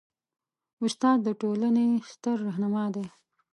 استاد 0.85 1.17
د 1.23 1.29
ټولنې 1.41 1.85
ستر 2.11 2.37
رهنما 2.47 2.85
دی. 2.95 3.05